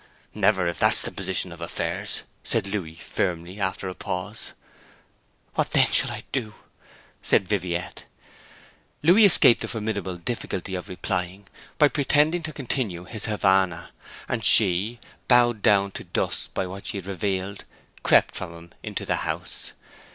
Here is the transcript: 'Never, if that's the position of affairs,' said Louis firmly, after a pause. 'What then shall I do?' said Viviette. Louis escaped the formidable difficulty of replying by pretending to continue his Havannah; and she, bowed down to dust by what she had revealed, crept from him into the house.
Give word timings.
'Never, 0.33 0.67
if 0.67 0.79
that's 0.79 1.03
the 1.03 1.11
position 1.11 1.51
of 1.51 1.61
affairs,' 1.61 2.23
said 2.43 2.65
Louis 2.65 2.95
firmly, 2.95 3.59
after 3.59 3.87
a 3.87 3.93
pause. 3.93 4.53
'What 5.53 5.73
then 5.73 5.85
shall 5.85 6.09
I 6.11 6.23
do?' 6.31 6.55
said 7.21 7.47
Viviette. 7.47 8.05
Louis 9.03 9.25
escaped 9.25 9.61
the 9.61 9.67
formidable 9.67 10.17
difficulty 10.17 10.73
of 10.73 10.89
replying 10.89 11.45
by 11.77 11.87
pretending 11.87 12.41
to 12.41 12.51
continue 12.51 13.03
his 13.03 13.25
Havannah; 13.25 13.91
and 14.27 14.43
she, 14.43 14.97
bowed 15.27 15.61
down 15.61 15.91
to 15.91 16.03
dust 16.03 16.51
by 16.55 16.65
what 16.65 16.87
she 16.87 16.97
had 16.97 17.05
revealed, 17.05 17.65
crept 18.01 18.33
from 18.33 18.53
him 18.55 18.71
into 18.81 19.05
the 19.05 19.17
house. 19.17 19.73